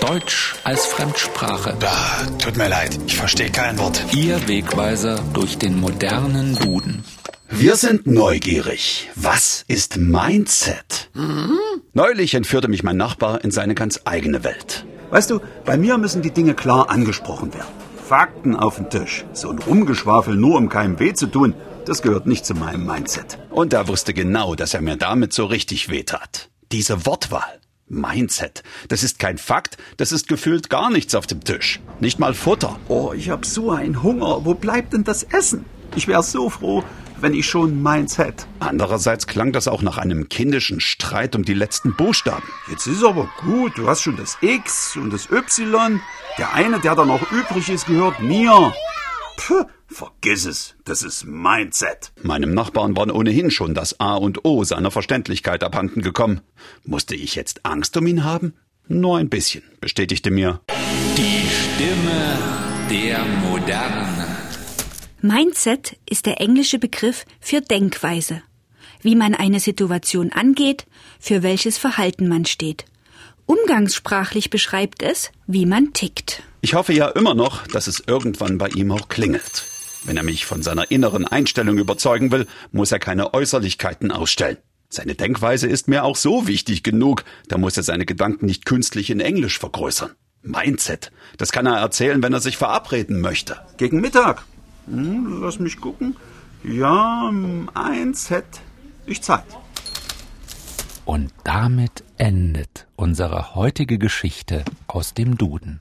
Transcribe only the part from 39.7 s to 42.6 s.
nach einem kindischen Streit um die letzten Buchstaben.